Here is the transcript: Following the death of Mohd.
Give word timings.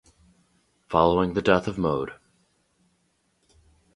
Following 0.89 1.35
the 1.35 1.43
death 1.43 1.67
of 1.67 1.75
Mohd. 1.77 2.15